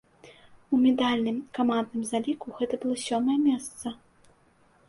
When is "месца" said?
3.49-3.87